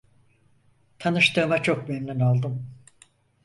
Tanıştığıma 0.99 1.63
çok 1.63 1.89
memnun 1.89 2.19
oldum. 2.19 2.67